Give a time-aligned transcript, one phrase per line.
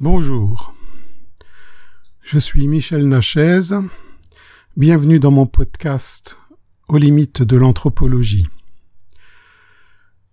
[0.00, 0.74] Bonjour,
[2.22, 3.74] je suis Michel Nachez,
[4.76, 6.36] bienvenue dans mon podcast
[6.86, 8.46] Aux limites de l'anthropologie.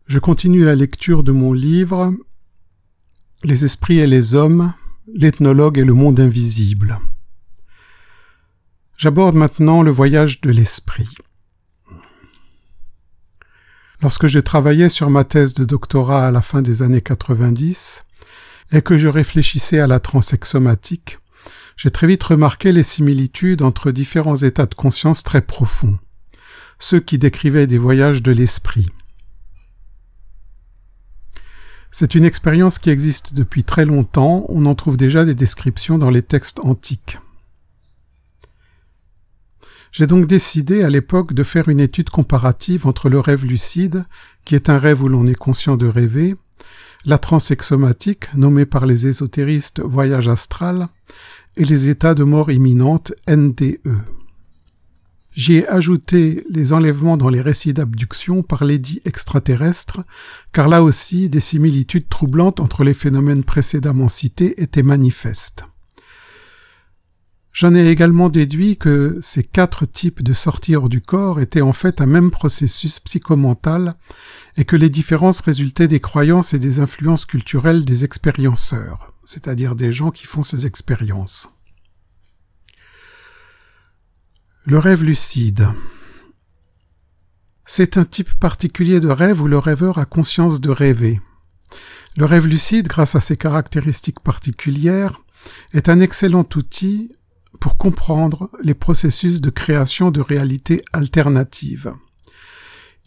[0.05, 2.13] Je continue la lecture de mon livre
[3.43, 4.71] Les esprits et les hommes,
[5.11, 6.99] l'ethnologue et le monde invisible.
[8.97, 11.09] J'aborde maintenant le voyage de l'esprit.
[14.03, 18.03] Lorsque j'ai travaillé sur ma thèse de doctorat à la fin des années 90,
[18.71, 21.19] et que je réfléchissais à la transexomatique,
[21.77, 25.99] j'ai très vite remarqué les similitudes entre différents états de conscience très profonds,
[26.79, 28.89] ceux qui décrivaient des voyages de l'esprit.
[31.91, 36.09] C'est une expérience qui existe depuis très longtemps, on en trouve déjà des descriptions dans
[36.09, 37.19] les textes antiques.
[39.93, 44.03] J'ai donc décidé à l'époque de faire une étude comparative entre le rêve lucide,
[44.43, 46.35] qui est un rêve où l'on est conscient de rêver,
[47.05, 50.87] la transexomatique, nommée par les ésotéristes voyage astral,
[51.57, 53.79] et les états de mort imminente NDE.
[55.31, 60.01] J'y ai ajouté les enlèvements dans les récits d'abduction par les dits extraterrestres,
[60.53, 65.65] car là aussi des similitudes troublantes entre les phénomènes précédemment cités étaient manifestes.
[67.55, 71.71] J'en ai également déduit que ces quatre types de sorties hors du corps étaient en
[71.71, 73.95] fait un même processus psychomental
[74.57, 79.93] et que les différences résultaient des croyances et des influences culturelles des expérienceurs, c'est-à-dire des
[79.93, 81.49] gens qui font ces expériences.
[84.65, 85.69] Le rêve lucide.
[87.65, 91.21] C'est un type particulier de rêve où le rêveur a conscience de rêver.
[92.17, 95.21] Le rêve lucide, grâce à ses caractéristiques particulières,
[95.71, 97.13] est un excellent outil
[97.65, 101.93] pour comprendre les processus de création de réalités alternatives.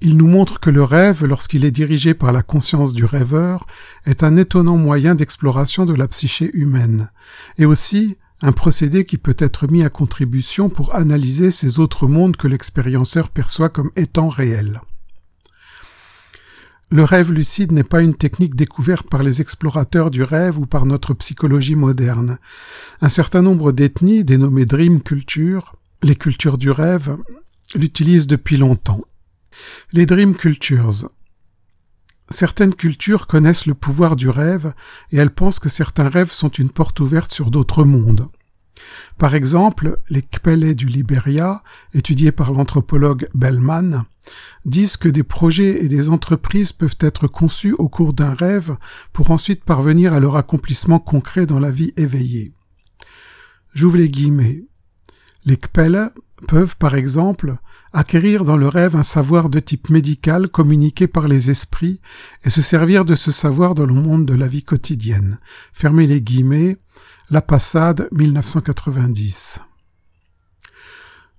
[0.01, 3.69] Il nous montre que le rêve, lorsqu'il est dirigé par la conscience du rêveur,
[4.05, 7.12] est un étonnant moyen d'exploration de la psyché humaine,
[7.56, 12.36] et aussi un procédé qui peut être mis à contribution pour analyser ces autres mondes
[12.36, 14.80] que l'expérienceur perçoit comme étant réels.
[16.91, 20.87] Le rêve lucide n'est pas une technique découverte par les explorateurs du rêve ou par
[20.87, 22.39] notre psychologie moderne.
[23.03, 27.19] Un certain nombre d'ethnies, dénommées Dream Culture, les cultures du rêve,
[27.75, 29.03] l'utilisent depuis longtemps.
[29.93, 31.11] Les Dream Cultures.
[32.31, 34.73] Certaines cultures connaissent le pouvoir du rêve
[35.13, 38.29] et elles pensent que certains rêves sont une porte ouverte sur d'autres mondes.
[39.18, 41.62] Par exemple, les Kpele du Liberia,
[41.94, 44.05] étudiés par l'anthropologue Bellman,
[44.64, 48.77] disent que des projets et des entreprises peuvent être conçus au cours d'un rêve
[49.12, 52.52] pour ensuite parvenir à leur accomplissement concret dans la vie éveillée.
[53.74, 54.64] J'ouvre les guillemets.
[55.45, 56.12] Les Kpele
[56.46, 57.56] peuvent, par exemple,
[57.92, 62.00] acquérir dans le rêve un savoir de type médical communiqué par les esprits
[62.45, 65.39] et se servir de ce savoir dans le monde de la vie quotidienne.
[65.72, 66.77] Fermez les guillemets.
[67.30, 69.61] La Passade 1990.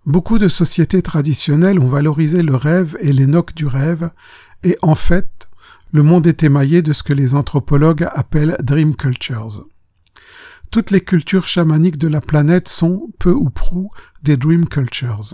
[0.06, 4.12] Beaucoup de sociétés traditionnelles ont valorisé le rêve et les du rêve,
[4.62, 5.50] et en fait,
[5.92, 9.66] le monde est émaillé de ce que les anthropologues appellent dream cultures.
[10.70, 13.90] Toutes les cultures chamaniques de la planète sont, peu ou prou,
[14.22, 15.34] des dream cultures.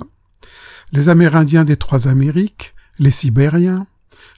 [0.94, 3.88] Les Amérindiens des trois Amériques, les Sibériens,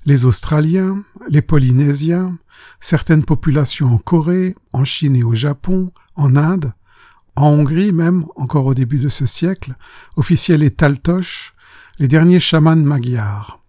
[0.05, 2.37] les Australiens, les Polynésiens,
[2.79, 6.73] certaines populations en Corée, en Chine et au Japon, en Inde,
[7.35, 9.75] en Hongrie même, encore au début de ce siècle,
[10.15, 11.53] officiaient les Taltoches,
[11.99, 13.61] les derniers chamans magyars.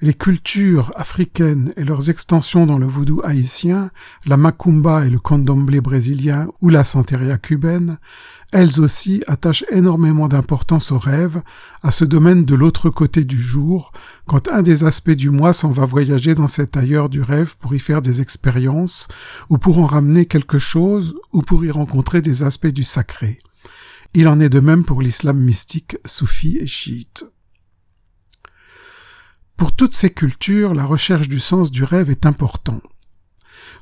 [0.00, 3.90] Les cultures africaines et leurs extensions dans le voodoo haïtien,
[4.26, 7.98] la macumba et le candomblé brésilien ou la santeria cubaine,
[8.52, 11.42] elles aussi attachent énormément d'importance au rêve,
[11.82, 13.92] à ce domaine de l'autre côté du jour,
[14.26, 17.74] quand un des aspects du moi s'en va voyager dans cet ailleurs du rêve pour
[17.74, 19.08] y faire des expériences,
[19.50, 23.38] ou pour en ramener quelque chose, ou pour y rencontrer des aspects du sacré.
[24.14, 27.30] Il en est de même pour l'islam mystique, soufi et chiite.
[29.58, 32.80] Pour toutes ces cultures, la recherche du sens du rêve est important.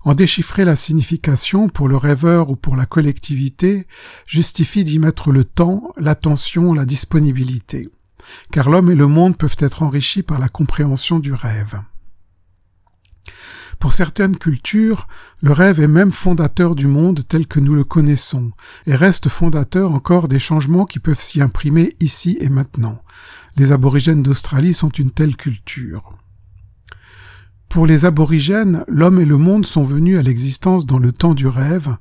[0.06, 3.88] En déchiffrer la signification pour le rêveur ou pour la collectivité
[4.24, 7.88] justifie d'y mettre le temps, l'attention, la disponibilité,
[8.52, 11.80] car l'homme et le monde peuvent être enrichis par la compréhension du rêve.
[13.80, 15.08] Pour certaines cultures,
[15.42, 18.52] le rêve est même fondateur du monde tel que nous le connaissons,
[18.86, 23.02] et reste fondateur encore des changements qui peuvent s'y imprimer ici et maintenant.
[23.56, 26.16] Les aborigènes d'Australie sont une telle culture.
[27.68, 31.46] Pour les aborigènes, l'homme et le monde sont venus à l'existence dans le temps du
[31.46, 31.96] rêve,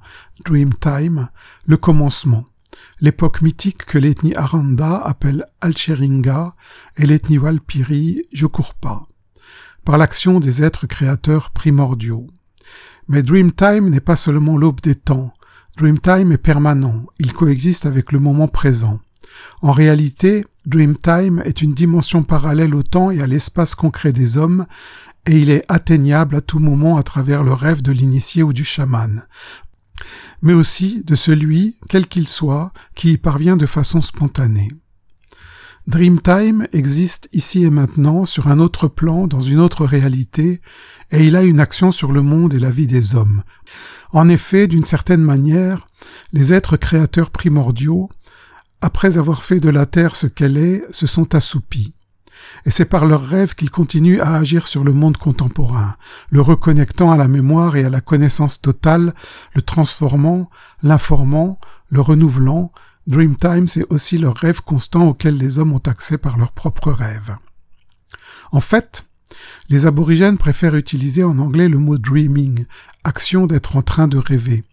[0.46, 1.30] Dream Time,
[1.66, 2.46] le commencement,
[3.02, 6.56] l'époque mythique que l'ethnie Aranda appelle Alcheringa
[6.98, 9.08] et l'ethnie Walpiri Jokurpa
[9.86, 12.28] par l'action des êtres créateurs primordiaux.
[13.08, 15.32] Mais Dreamtime n'est pas seulement l'aube des temps.
[15.78, 19.00] Dreamtime est permanent, il coexiste avec le moment présent.
[19.62, 24.66] En réalité, Dreamtime est une dimension parallèle au temps et à l'espace concret des hommes,
[25.27, 28.63] et il est atteignable à tout moment à travers le rêve de l'initié ou du
[28.63, 29.25] chaman,
[30.42, 34.72] mais aussi de celui, quel qu'il soit, qui y parvient de façon spontanée.
[35.88, 40.62] Dreamtime existe ici et maintenant sur un autre plan, dans une autre réalité,
[41.12, 43.44] et il a une action sur le monde et la vie des hommes.
[44.12, 45.88] En effet, d'une certaine manière,
[46.33, 48.10] les êtres créateurs primordiaux,
[48.81, 51.94] après avoir fait de la Terre ce qu'elle est, se sont assoupis.
[52.66, 55.96] Et c'est par leurs rêves qu'ils continuent à agir sur le monde contemporain,
[56.30, 59.14] le reconnectant à la mémoire et à la connaissance totale,
[59.54, 60.50] le transformant,
[60.82, 61.60] l'informant,
[61.90, 62.72] le renouvelant,
[63.08, 67.36] Dreamtime, c'est aussi leur rêve constant auquel les hommes ont accès par leurs propres rêves.
[68.52, 69.06] En fait,
[69.70, 72.66] les aborigènes préfèrent utiliser en anglais le mot dreaming,
[73.04, 74.64] action d'être en train de rêver,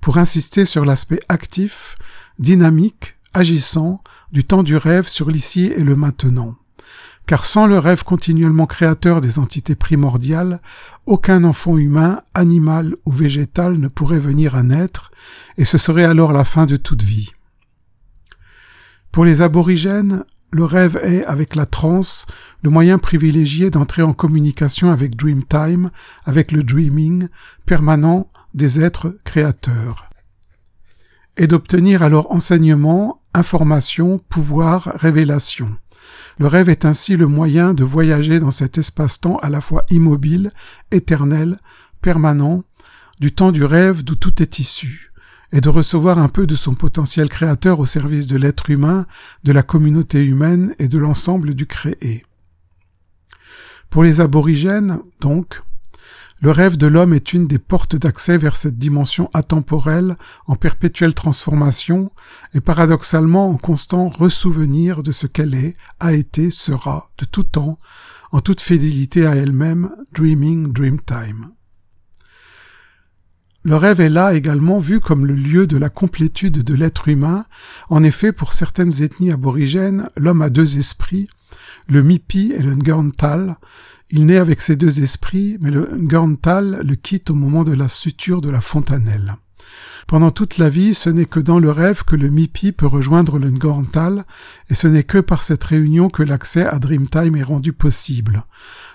[0.00, 1.94] pour insister sur l'aspect actif,
[2.40, 4.02] dynamique, agissant
[4.32, 6.56] du temps du rêve sur l'ici et le maintenant.
[7.26, 10.60] Car sans le rêve continuellement créateur des entités primordiales,
[11.06, 15.10] aucun enfant humain, animal ou végétal ne pourrait venir à naître,
[15.56, 17.32] et ce serait alors la fin de toute vie.
[19.10, 22.26] Pour les aborigènes, le rêve est, avec la transe,
[22.62, 25.90] le moyen privilégié d'entrer en communication avec Dreamtime,
[26.24, 27.28] avec le dreaming
[27.66, 30.08] permanent des êtres créateurs,
[31.36, 35.76] et d'obtenir alors enseignement, information, pouvoir, révélation.
[36.38, 40.52] Le rêve est ainsi le moyen de voyager dans cet espace-temps à la fois immobile,
[40.90, 41.58] éternel,
[42.02, 42.62] permanent,
[43.20, 45.12] du temps du rêve d'où tout est issu,
[45.52, 49.06] et de recevoir un peu de son potentiel créateur au service de l'être humain,
[49.44, 52.22] de la communauté humaine et de l'ensemble du créé.
[53.88, 55.62] Pour les aborigènes, donc,
[56.40, 60.16] le rêve de l'homme est une des portes d'accès vers cette dimension atemporelle
[60.46, 62.10] en perpétuelle transformation
[62.52, 67.78] et paradoxalement en constant ressouvenir de ce qu'elle est, a été, sera, de tout temps,
[68.32, 71.52] en toute fidélité à elle-même, dreaming dreamtime.
[73.62, 77.46] Le rêve est là également vu comme le lieu de la complétude de l'être humain.
[77.88, 81.28] En effet, pour certaines ethnies aborigènes, l'homme a deux esprits,
[81.88, 83.56] le Mipi et le Ngurntal.
[84.10, 87.88] Il naît avec ces deux esprits, mais le Ngurntal le quitte au moment de la
[87.88, 89.36] suture de la fontanelle.
[90.06, 93.40] Pendant toute la vie, ce n'est que dans le rêve que le Mipi peut rejoindre
[93.40, 94.24] le Ngurntal,
[94.70, 98.44] et ce n'est que par cette réunion que l'accès à Dreamtime est rendu possible.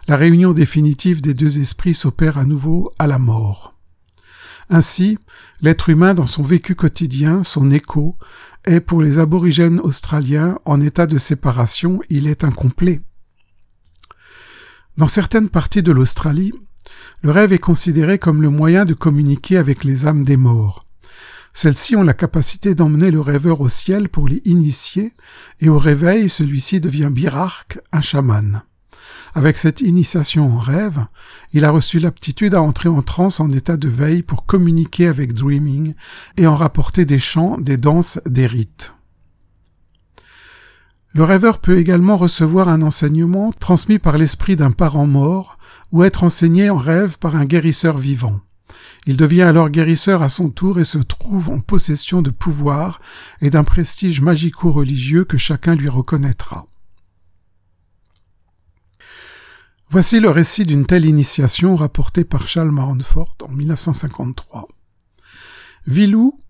[0.07, 3.75] La réunion définitive des deux esprits s'opère à nouveau à la mort.
[4.69, 5.17] Ainsi,
[5.59, 8.17] l'être humain dans son vécu quotidien, son écho,
[8.63, 13.01] est pour les aborigènes australiens en état de séparation, il est incomplet.
[15.01, 16.53] Dans certaines parties de l'Australie,
[17.23, 20.85] le rêve est considéré comme le moyen de communiquer avec les âmes des morts.
[21.55, 25.13] Celles-ci ont la capacité d'emmener le rêveur au ciel pour les initier,
[25.59, 28.61] et au réveil, celui-ci devient birarque, un chaman.
[29.33, 31.03] Avec cette initiation en rêve,
[31.51, 35.33] il a reçu l'aptitude à entrer en transe en état de veille pour communiquer avec
[35.33, 35.95] Dreaming
[36.37, 38.93] et en rapporter des chants, des danses, des rites.
[41.13, 45.57] Le rêveur peut également recevoir un enseignement transmis par l'esprit d'un parent mort
[45.91, 48.39] ou être enseigné en rêve par un guérisseur vivant.
[49.05, 53.01] Il devient alors guérisseur à son tour et se trouve en possession de pouvoir
[53.41, 56.67] et d'un prestige magico-religieux que chacun lui reconnaîtra.
[59.89, 64.69] Voici le récit d'une telle initiation rapportée par Charles Maronfort en 1953.
[65.87, 66.40] Vilou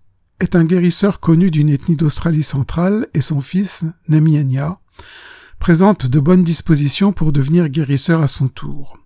[0.42, 4.80] est un guérisseur connu d'une ethnie d'Australie centrale et son fils, Nemienia,
[5.60, 8.98] présente de bonnes dispositions pour devenir guérisseur à son tour.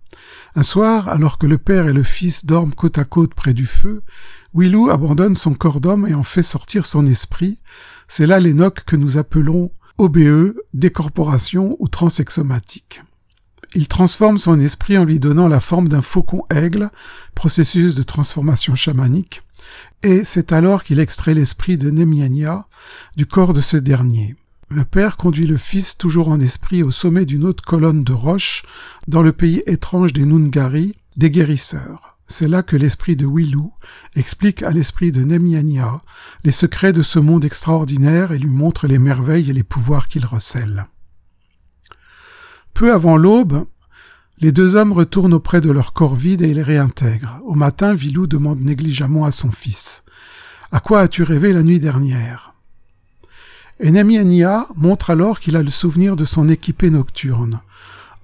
[0.54, 3.66] Un soir, alors que le père et le fils dorment côte à côte près du
[3.66, 4.02] feu,
[4.54, 7.60] Willou abandonne son corps d'homme et en fait sortir son esprit.
[8.08, 13.02] C'est là l'énoque que nous appelons OBE, décorporation ou transexomatique.
[13.74, 16.90] Il transforme son esprit en lui donnant la forme d'un faucon aigle,
[17.34, 19.42] processus de transformation chamanique,
[20.02, 22.66] et c'est alors qu'il extrait l'esprit de Nemiania
[23.16, 24.36] du corps de ce dernier.
[24.68, 28.62] Le père conduit le fils toujours en esprit au sommet d'une haute colonne de roche
[29.06, 32.16] dans le pays étrange des Nungari, des guérisseurs.
[32.28, 33.72] C'est là que l'esprit de Wilou
[34.16, 36.02] explique à l'esprit de Nemiania
[36.42, 40.26] les secrets de ce monde extraordinaire et lui montre les merveilles et les pouvoirs qu'il
[40.26, 40.86] recèle.
[42.74, 43.64] Peu avant l'aube,
[44.38, 47.38] les deux hommes retournent auprès de leur corps vide et les réintègrent.
[47.44, 50.04] Au matin, Vilou demande négligemment à son fils
[50.72, 52.52] À quoi as-tu rêvé la nuit dernière?
[53.82, 57.60] Enemiania montre alors qu'il a le souvenir de son équipée nocturne.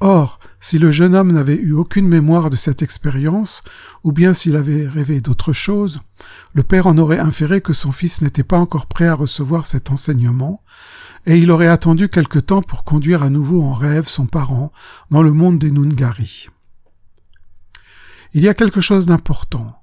[0.01, 3.63] Or, si le jeune homme n'avait eu aucune mémoire de cette expérience,
[4.03, 6.01] ou bien s'il avait rêvé d'autre chose,
[6.55, 9.91] le père en aurait inféré que son fils n'était pas encore prêt à recevoir cet
[9.91, 10.63] enseignement,
[11.27, 14.73] et il aurait attendu quelque temps pour conduire à nouveau en rêve son parent
[15.11, 16.49] dans le monde des Nungari.
[18.35, 19.77] Il y a quelque chose d'important.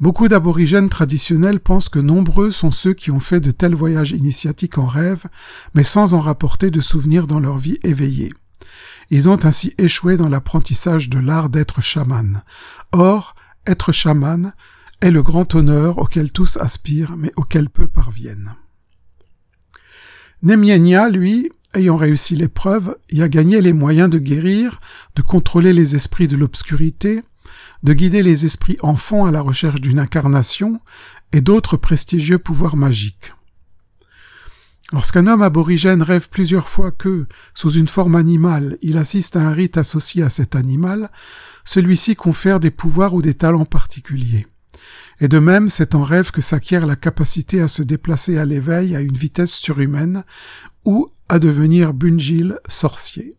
[0.00, 4.78] Beaucoup d'aborigènes traditionnels pensent que nombreux sont ceux qui ont fait de tels voyages initiatiques
[4.78, 5.24] en rêve,
[5.74, 8.32] mais sans en rapporter de souvenirs dans leur vie éveillée.
[9.10, 12.42] Ils ont ainsi échoué dans l'apprentissage de l'art d'être chaman.
[12.92, 13.34] Or,
[13.66, 14.52] être chaman
[15.00, 18.54] est le grand honneur auquel tous aspirent, mais auquel peu parviennent.
[20.42, 24.80] Nemienia, lui, ayant réussi l'épreuve, y a gagné les moyens de guérir,
[25.16, 27.22] de contrôler les esprits de l'obscurité,
[27.82, 30.80] de guider les esprits enfants à la recherche d'une incarnation
[31.32, 33.32] et d'autres prestigieux pouvoirs magiques.
[34.92, 39.52] Lorsqu'un homme aborigène rêve plusieurs fois que, sous une forme animale, il assiste à un
[39.52, 41.10] rite associé à cet animal,
[41.64, 44.46] celui-ci confère des pouvoirs ou des talents particuliers.
[45.20, 48.94] Et de même, c'est en rêve que s'acquiert la capacité à se déplacer à l'éveil
[48.94, 50.24] à une vitesse surhumaine
[50.84, 53.38] ou à devenir Bunjil sorcier.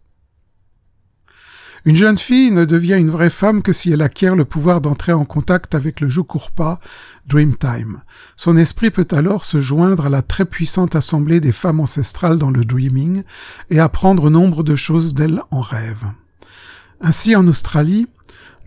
[1.85, 5.13] Une jeune fille ne devient une vraie femme que si elle acquiert le pouvoir d'entrer
[5.13, 6.79] en contact avec le Jukurpa
[7.25, 8.01] Dreamtime.
[8.35, 12.51] Son esprit peut alors se joindre à la très puissante assemblée des femmes ancestrales dans
[12.51, 13.23] le dreaming
[13.69, 16.03] et apprendre nombre de choses d'elles en rêve.
[17.01, 18.07] Ainsi, en Australie,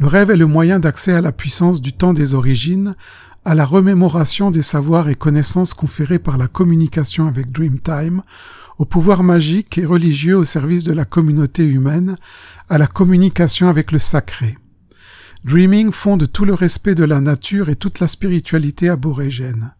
[0.02, 2.96] le rêve est le moyen d'accès à la puissance du temps des origines,
[3.44, 8.22] à la remémoration des savoirs et connaissances conférés par la communication avec Dreamtime,
[8.78, 12.16] au pouvoir magique et religieux au service de la communauté humaine,
[12.68, 14.58] à la communication avec le sacré.
[15.44, 19.72] Dreaming fonde tout le respect de la nature et toute la spiritualité aborigène.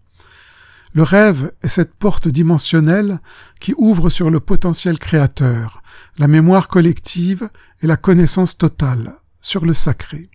[0.93, 3.19] Le rêve est cette porte dimensionnelle
[3.59, 5.83] qui ouvre sur le potentiel créateur,
[6.17, 7.51] la mémoire collective
[7.83, 10.31] et la connaissance totale, sur le sacré.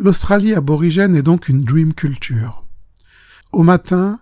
[0.00, 2.64] L'Australie aborigène est donc une dream culture.
[3.52, 4.18] Au matin,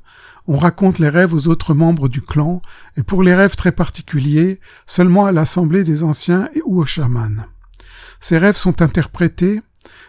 [0.47, 2.61] on raconte les rêves aux autres membres du clan,
[2.97, 7.47] et pour les rêves très particuliers, seulement à l'assemblée des anciens ou aux chamans.
[8.21, 9.63] Ces rêves sont interprétés,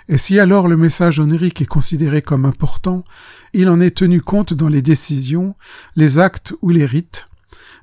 [0.08, 3.03] et si alors le message onirique est considéré comme important,
[3.53, 5.55] il en est tenu compte dans les décisions,
[5.96, 7.27] les actes ou les rites.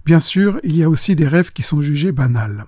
[0.05, 2.67] Bien sûr, il y a aussi des rêves qui sont jugés banals.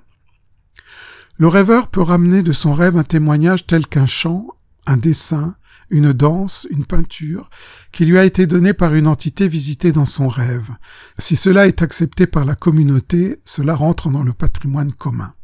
[1.36, 4.46] Le rêveur peut ramener de son rêve un témoignage tel qu'un chant,
[4.86, 5.56] un dessin,
[5.90, 7.50] une danse, une peinture,
[7.92, 10.70] qui lui a été donnée par une entité visitée dans son rêve.
[11.18, 15.34] Si cela est accepté par la communauté, cela rentre dans le patrimoine commun.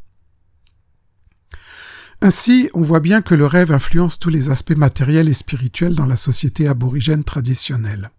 [2.23, 6.07] Ainsi, on voit bien que le rêve influence tous les aspects matériels et spirituels dans
[6.07, 8.11] la société aborigène traditionnelle.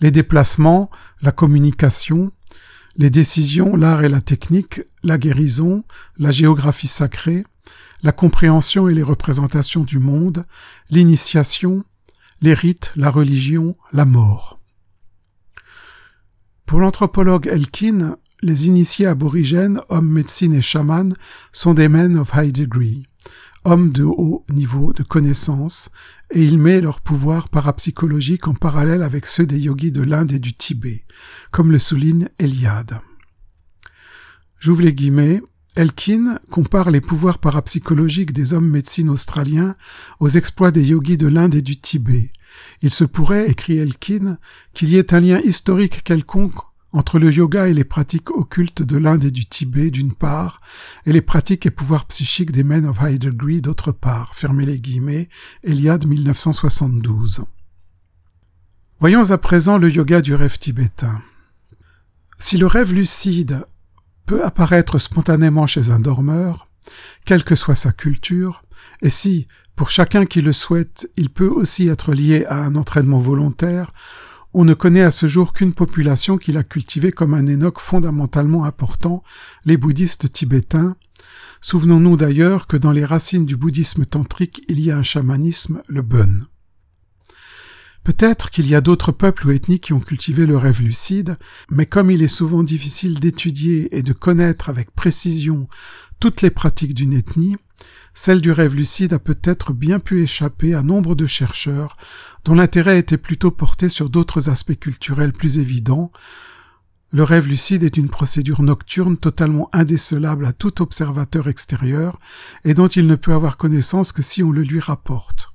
[0.00, 2.32] Les déplacements, la communication,
[2.96, 5.84] les décisions, l'art et la technique, la guérison,
[6.18, 7.44] la géographie sacrée,
[8.02, 10.44] la compréhension et les représentations du monde,
[10.90, 11.84] l'initiation,
[12.40, 14.60] les rites, la religion, la mort.
[16.66, 21.14] Pour l'anthropologue Elkin, les initiés aborigènes, hommes, médecine et chamans,
[21.52, 23.06] sont des men of high degree,
[23.64, 25.90] hommes de haut niveau de connaissance,
[26.32, 30.38] et il met leur pouvoir parapsychologique en parallèle avec ceux des yogis de l'Inde et
[30.38, 31.04] du Tibet,
[31.50, 33.00] comme le souligne Eliade.
[34.58, 35.42] J'ouvre les guillemets.
[35.74, 39.74] Elkin compare les pouvoirs parapsychologiques des hommes médecines australiens
[40.20, 42.30] aux exploits des yogis de l'Inde et du Tibet.
[42.82, 44.38] Il se pourrait, écrit Elkin,
[44.74, 48.96] qu'il y ait un lien historique quelconque entre le yoga et les pratiques occultes de
[48.96, 50.60] l'Inde et du Tibet d'une part,
[51.06, 54.34] et les pratiques et pouvoirs psychiques des men of high degree d'autre part.
[54.34, 55.28] Fermez les guillemets.
[55.64, 57.44] Eliade 1972.
[59.00, 61.22] Voyons à présent le yoga du rêve tibétain.
[62.38, 63.64] Si le rêve lucide
[64.26, 66.68] peut apparaître spontanément chez un dormeur,
[67.24, 68.62] quelle que soit sa culture,
[69.00, 69.46] et si,
[69.76, 73.92] pour chacun qui le souhaite, il peut aussi être lié à un entraînement volontaire,
[74.54, 78.64] on ne connaît à ce jour qu'une population qui l'a cultivé comme un énoque fondamentalement
[78.64, 79.22] important,
[79.64, 80.96] les bouddhistes tibétains.
[81.60, 86.02] Souvenons-nous d'ailleurs que dans les racines du bouddhisme tantrique il y a un chamanisme, le
[86.02, 86.40] bun.
[88.04, 91.36] Peut-être qu'il y a d'autres peuples ou ethnies qui ont cultivé le rêve lucide,
[91.70, 95.68] mais comme il est souvent difficile d'étudier et de connaître avec précision
[96.18, 97.56] toutes les pratiques d'une ethnie,
[98.14, 101.96] celle du rêve lucide a peut-être bien pu échapper à nombre de chercheurs
[102.44, 106.12] dont l'intérêt était plutôt porté sur d'autres aspects culturels plus évidents.
[107.10, 112.18] Le rêve lucide est une procédure nocturne totalement indécelable à tout observateur extérieur
[112.64, 115.50] et dont il ne peut avoir connaissance que si on le lui rapporte.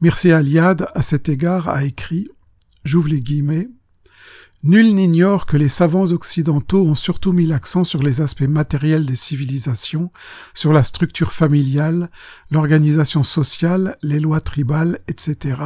[0.00, 2.28] Mircea Aliade, à cet égard, a écrit,
[2.84, 3.68] j'ouvre les guillemets,
[4.64, 9.16] Nul n'ignore que les savants occidentaux ont surtout mis l'accent sur les aspects matériels des
[9.16, 10.12] civilisations,
[10.54, 12.10] sur la structure familiale,
[12.52, 15.60] l'organisation sociale, les lois tribales, etc.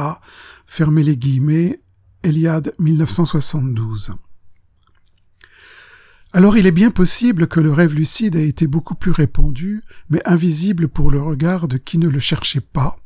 [0.65, 1.79] Fermez les guillemets,
[2.23, 4.15] Eliade 1972.
[6.33, 10.27] Alors il est bien possible que le rêve lucide ait été beaucoup plus répandu, mais
[10.27, 12.97] invisible pour le regard de qui ne le cherchait pas,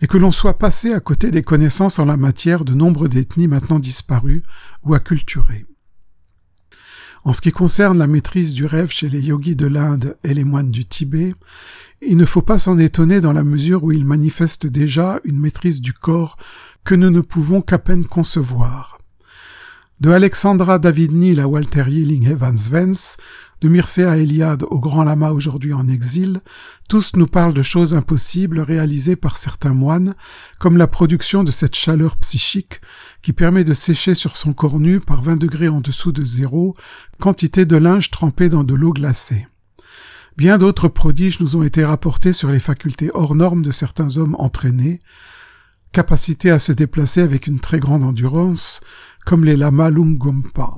[0.00, 3.48] et que l'on soit passé à côté des connaissances en la matière de nombre d'ethnies
[3.48, 4.42] maintenant disparues
[4.82, 5.66] ou acculturées.
[7.24, 10.44] En ce qui concerne la maîtrise du rêve chez les yogis de l'Inde et les
[10.44, 11.34] moines du Tibet,
[12.00, 15.80] il ne faut pas s'en étonner dans la mesure où ils manifestent déjà une maîtrise
[15.80, 16.36] du corps
[16.84, 18.95] que nous ne pouvons qu'à peine concevoir.
[19.98, 23.16] De Alexandra David-Neal à Walter Yelling Evans-Vance,
[23.62, 26.42] de Mircea Eliade au Grand Lama aujourd'hui en exil,
[26.86, 30.14] tous nous parlent de choses impossibles réalisées par certains moines,
[30.58, 32.82] comme la production de cette chaleur psychique
[33.22, 36.76] qui permet de sécher sur son corps nu par 20 degrés en dessous de zéro
[37.18, 39.46] quantité de linge trempé dans de l'eau glacée.
[40.36, 44.36] Bien d'autres prodiges nous ont été rapportés sur les facultés hors normes de certains hommes
[44.38, 44.98] entraînés,
[45.92, 48.82] capacité à se déplacer avec une très grande endurance,
[49.26, 50.76] comme les lamas Lungompa.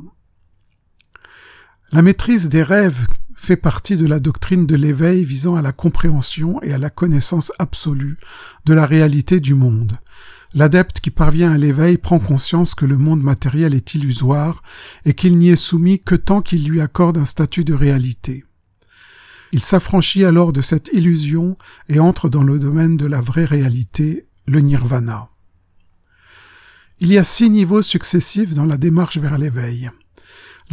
[1.93, 6.61] La maîtrise des rêves fait partie de la doctrine de l'éveil visant à la compréhension
[6.63, 8.17] et à la connaissance absolue
[8.65, 9.93] de la réalité du monde.
[10.55, 14.63] L'adepte qui parvient à l'éveil prend conscience que le monde matériel est illusoire
[15.05, 18.45] et qu'il n'y est soumis que tant qu'il lui accorde un statut de réalité.
[19.53, 24.27] Il s'affranchit alors de cette illusion et entre dans le domaine de la vraie réalité,
[24.47, 25.29] le nirvana.
[27.01, 29.89] Il y a six niveaux successifs dans la démarche vers l'éveil.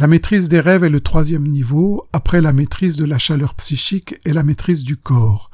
[0.00, 4.16] La maîtrise des rêves est le troisième niveau, après la maîtrise de la chaleur psychique
[4.24, 5.52] et la maîtrise du corps.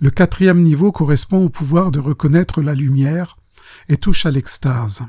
[0.00, 3.36] Le quatrième niveau correspond au pouvoir de reconnaître la lumière
[3.90, 5.02] et touche à l'extase.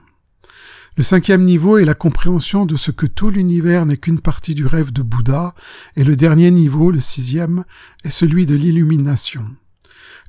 [0.98, 4.66] Le cinquième niveau est la compréhension de ce que tout l'univers n'est qu'une partie du
[4.66, 5.56] rêve de Bouddha,
[5.96, 7.64] et le dernier niveau, le sixième,
[8.04, 9.46] est celui de l'illumination.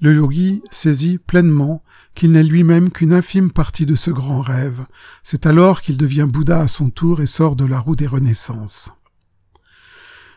[0.03, 1.83] Le yogi saisit pleinement
[2.15, 4.85] qu'il n'est lui-même qu'une infime partie de ce grand rêve.
[5.23, 8.93] C'est alors qu'il devient Bouddha à son tour et sort de la roue des renaissances.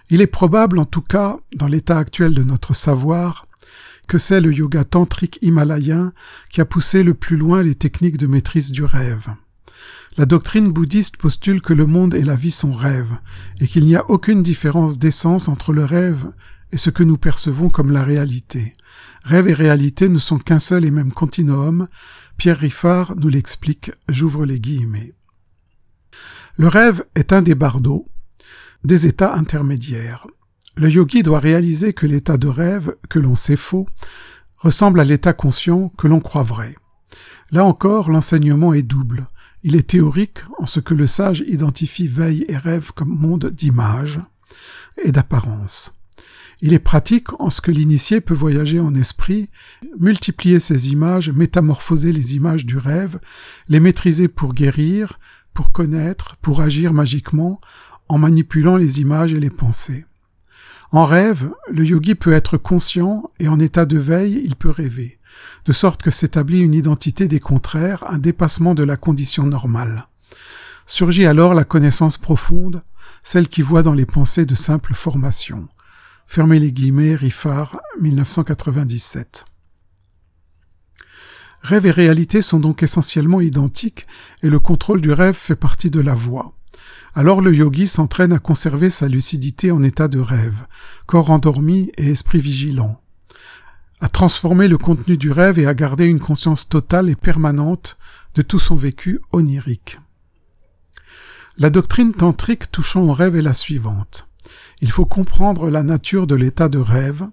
[0.10, 3.48] Il est probable, en tout cas, dans l'état actuel de notre savoir,
[4.08, 6.13] que c'est le yoga tantrique himalayen
[6.50, 9.28] qui a poussé le plus loin les techniques de maîtrise du rêve.
[10.17, 13.17] La doctrine bouddhiste postule que le monde et la vie sont rêves,
[13.60, 16.32] et qu'il n'y a aucune différence d'essence entre le rêve
[16.71, 18.75] et ce que nous percevons comme la réalité.
[19.23, 21.88] Rêve et réalité ne sont qu'un seul et même continuum.
[22.38, 25.13] Pierre Riffard nous l'explique, j'ouvre les guillemets.
[26.55, 28.05] Le rêve est un des bardeaux,
[28.84, 30.27] des états intermédiaires.
[30.77, 33.88] Le yogi doit réaliser que l'état de rêve, que l'on sait faux,
[34.60, 36.75] ressemble à l'état conscient que l'on croit vrai.
[37.51, 39.27] Là encore, l'enseignement est double.
[39.63, 44.21] Il est théorique en ce que le sage identifie veille et rêve comme monde d'image
[45.03, 45.98] et d'apparence.
[46.62, 49.50] Il est pratique en ce que l'initié peut voyager en esprit,
[49.98, 53.19] multiplier ses images, métamorphoser les images du rêve,
[53.69, 55.19] les maîtriser pour guérir,
[55.54, 57.62] pour connaître, pour agir magiquement,
[58.10, 60.06] en manipulant les images et les pensées.
[60.91, 65.19] En rêve, le yogi peut être conscient et en état de veille, il peut rêver,
[65.65, 70.08] de sorte que s'établit une identité des contraires, un dépassement de la condition normale.
[70.88, 72.82] Surgit alors la connaissance profonde,
[73.24, 75.69] celle qui voit dans les pensées de simples formations.
[76.32, 79.46] Fermez les guillemets, Riffard, 1997.
[81.62, 84.06] Rêve et réalité sont donc essentiellement identiques
[84.44, 86.54] et le contrôle du rêve fait partie de la voie.
[87.15, 90.68] Alors le yogi s'entraîne à conserver sa lucidité en état de rêve,
[91.08, 93.02] corps endormi et esprit vigilant,
[94.00, 97.98] à transformer le contenu du rêve et à garder une conscience totale et permanente
[98.36, 100.00] de tout son vécu onirique.
[101.58, 104.29] La doctrine tantrique touchant au rêve est la suivante.
[104.81, 107.27] Il faut comprendre la nature de l'état de rêve,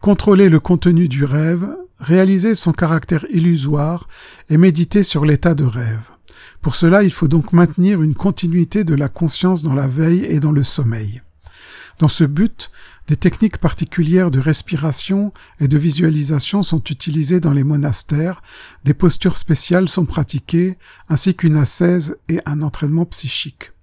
[0.00, 1.66] contrôler le contenu du rêve,
[1.98, 4.08] réaliser son caractère illusoire
[4.50, 6.02] et méditer sur l'état de rêve.
[6.60, 10.40] Pour cela, il faut donc maintenir une continuité de la conscience dans la veille et
[10.40, 11.22] dans le sommeil.
[11.98, 12.70] Dans ce but,
[13.06, 18.42] des techniques particulières de respiration et de visualisation sont utilisées dans les monastères,
[18.84, 23.73] des postures spéciales sont pratiquées, ainsi qu'une ascèse et un entraînement psychique.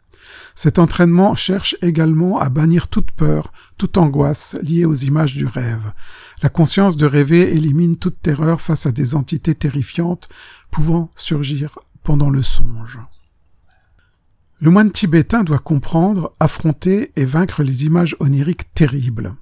[0.56, 5.94] Cet entraînement cherche également à bannir toute peur, toute angoisse liée aux images du rêve.
[6.42, 10.30] La conscience de rêver élimine toute terreur face à des entités terrifiantes
[10.72, 13.00] pouvant surgir pendant le songe.
[14.60, 19.34] Le moine tibétain doit comprendre, affronter et vaincre les images oniriques terribles,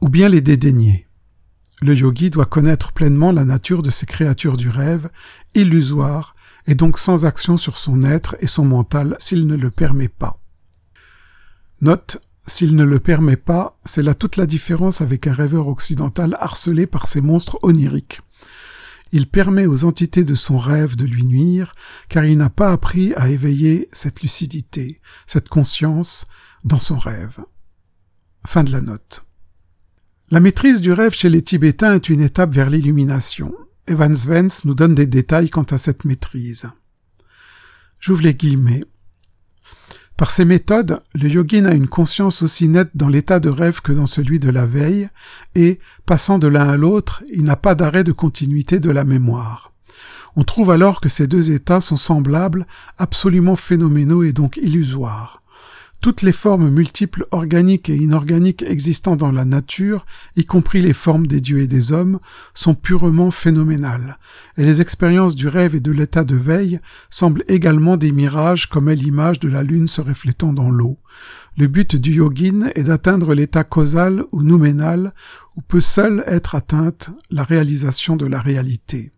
[0.00, 1.08] ou bien les dédaigner.
[1.80, 5.10] Le yogi doit connaître pleinement la nature de ces créatures du rêve,
[5.56, 10.08] illusoires, et donc sans action sur son être et son mental s'il ne le permet
[10.08, 10.38] pas.
[11.80, 16.36] Note, s'il ne le permet pas, c'est là toute la différence avec un rêveur occidental
[16.40, 18.20] harcelé par ces monstres oniriques.
[19.12, 21.74] Il permet aux entités de son rêve de lui nuire,
[22.08, 26.26] car il n'a pas appris à éveiller cette lucidité, cette conscience
[26.64, 27.38] dans son rêve.
[28.46, 29.24] Fin de la note.
[30.30, 33.54] La maîtrise du rêve chez les Tibétains est une étape vers l'illumination.
[33.88, 36.70] Evans Vance nous donne des détails quant à cette maîtrise.
[37.98, 38.84] J'ouvre les guillemets.
[40.16, 43.92] Par ces méthodes, le yogin a une conscience aussi nette dans l'état de rêve que
[43.92, 45.08] dans celui de la veille,
[45.56, 49.72] et, passant de l'un à l'autre, il n'a pas d'arrêt de continuité de la mémoire.
[50.36, 52.66] On trouve alors que ces deux états sont semblables,
[52.98, 55.41] absolument phénoménaux et donc illusoires.
[56.02, 61.28] Toutes les formes multiples organiques et inorganiques existant dans la nature, y compris les formes
[61.28, 62.18] des dieux et des hommes,
[62.54, 64.18] sont purement phénoménales,
[64.56, 68.88] et les expériences du rêve et de l'état de veille semblent également des mirages comme
[68.88, 70.98] est l'image de la lune se reflétant dans l'eau.
[71.56, 75.14] Le but du yogin est d'atteindre l'état causal ou nouménal
[75.54, 79.12] où peut seule être atteinte la réalisation de la réalité.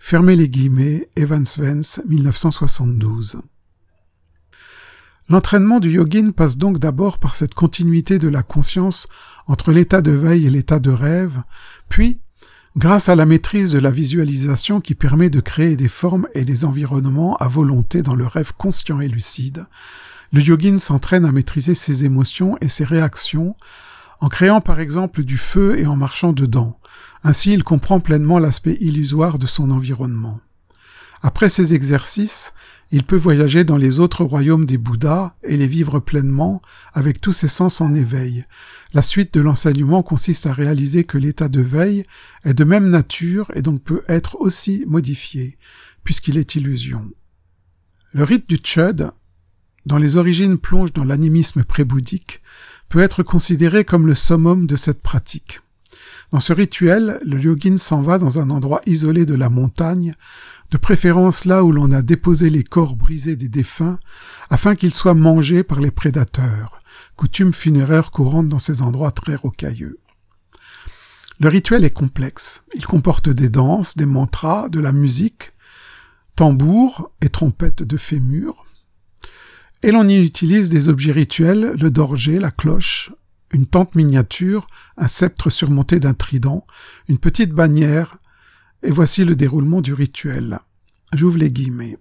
[0.00, 3.40] Fermez les guillemets, Evans Vance, 1972.
[5.30, 9.06] L'entraînement du yogin passe donc d'abord par cette continuité de la conscience
[9.46, 11.42] entre l'état de veille et l'état de rêve,
[11.90, 12.22] puis,
[12.78, 16.64] grâce à la maîtrise de la visualisation qui permet de créer des formes et des
[16.64, 19.66] environnements à volonté dans le rêve conscient et lucide,
[20.32, 23.54] le yogin s'entraîne à maîtriser ses émotions et ses réactions
[24.20, 26.80] en créant par exemple du feu et en marchant dedans.
[27.22, 30.40] Ainsi il comprend pleinement l'aspect illusoire de son environnement.
[31.22, 32.52] Après ces exercices,
[32.90, 36.62] il peut voyager dans les autres royaumes des Bouddhas et les vivre pleinement
[36.94, 38.44] avec tous ses sens en éveil.
[38.94, 42.04] La suite de l'enseignement consiste à réaliser que l'état de veille
[42.44, 45.58] est de même nature et donc peut être aussi modifié,
[46.02, 47.10] puisqu'il est illusion.
[48.14, 49.10] Le rite du Chud,
[49.84, 52.40] dont les origines plongent dans l'animisme pré-bouddhique,
[52.88, 55.60] peut être considéré comme le summum de cette pratique.
[56.30, 60.14] Dans ce rituel, le yogin s'en va dans un endroit isolé de la montagne,
[60.70, 63.98] de préférence là où l'on a déposé les corps brisés des défunts,
[64.50, 66.80] afin qu'ils soient mangés par les prédateurs,
[67.16, 69.98] coutume funéraire courante dans ces endroits très rocailleux.
[71.40, 72.64] Le rituel est complexe.
[72.74, 75.52] Il comporte des danses, des mantras, de la musique,
[76.36, 78.66] tambours et trompettes de fémur.
[79.82, 83.12] Et l'on y utilise des objets rituels, le dorgé, la cloche,
[83.52, 86.66] une tente miniature, un sceptre surmonté d'un trident,
[87.08, 88.18] une petite bannière,
[88.82, 90.60] et voici le déroulement du rituel.
[91.12, 91.98] J'ouvre les guillemets.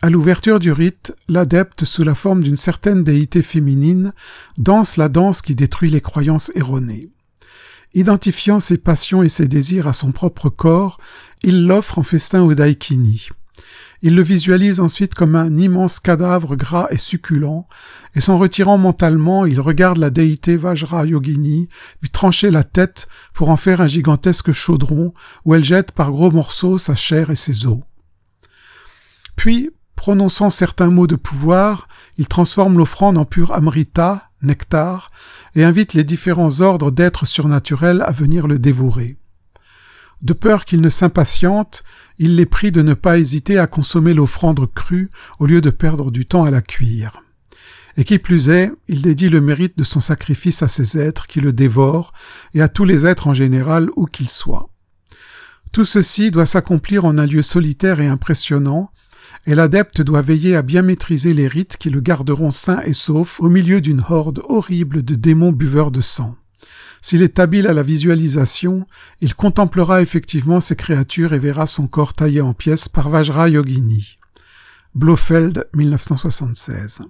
[0.00, 4.12] À l'ouverture du rite, l'adepte, sous la forme d'une certaine déité féminine,
[4.56, 7.10] danse la danse qui détruit les croyances erronées.
[7.94, 11.00] Identifiant ses passions et ses désirs à son propre corps,
[11.42, 13.28] il l'offre en festin au daikini.
[14.00, 17.66] Il le visualise ensuite comme un immense cadavre gras et succulent,
[18.14, 21.68] et s'en retirant mentalement, il regarde la déité Vajra Yogini
[22.00, 25.12] lui trancher la tête pour en faire un gigantesque chaudron
[25.44, 27.80] où elle jette par gros morceaux sa chair et ses os.
[29.34, 35.10] Puis, prononçant certains mots de pouvoir, il transforme l'offrande en pur amrita, nectar,
[35.56, 39.16] et invite les différents ordres d'êtres surnaturels à venir le dévorer.
[40.22, 41.84] De peur qu'il ne s'impatiente,
[42.18, 46.10] il les prie de ne pas hésiter à consommer l'offrande crue au lieu de perdre
[46.10, 47.22] du temps à la cuire.
[47.96, 51.40] Et qui plus est, il dédie le mérite de son sacrifice à ces êtres qui
[51.40, 52.12] le dévorent
[52.54, 54.70] et à tous les êtres en général où qu'ils soient.
[55.72, 58.90] Tout ceci doit s'accomplir en un lieu solitaire et impressionnant,
[59.46, 63.40] et l'adepte doit veiller à bien maîtriser les rites qui le garderont sain et sauf
[63.40, 66.36] au milieu d'une horde horrible de démons buveurs de sang.
[67.08, 68.86] S'il est habile à la visualisation,
[69.22, 74.16] il contemplera effectivement ces créatures et verra son corps taillé en pièces par Vajra Yogini.
[74.94, 77.00] Blofeld, 1976.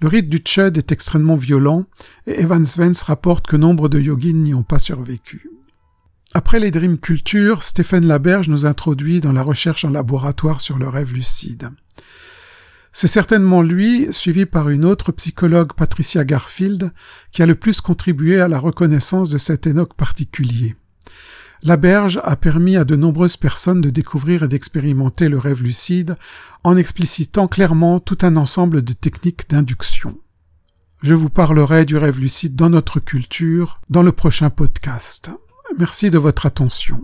[0.00, 1.84] Le rite du Chud est extrêmement violent
[2.26, 5.50] et Evans Vance rapporte que nombre de yogins n'y ont pas survécu.
[6.32, 10.88] Après les Dream Culture, Stéphane Laberge nous introduit dans la recherche en laboratoire sur le
[10.88, 11.68] rêve lucide.
[12.92, 16.92] C'est certainement lui, suivi par une autre psychologue, Patricia Garfield,
[17.30, 20.76] qui a le plus contribué à la reconnaissance de cet énoque particulier.
[21.62, 26.16] La berge a permis à de nombreuses personnes de découvrir et d'expérimenter le rêve lucide
[26.64, 30.18] en explicitant clairement tout un ensemble de techniques d'induction.
[31.02, 35.30] Je vous parlerai du rêve lucide dans notre culture dans le prochain podcast.
[35.78, 37.00] Merci de votre attention.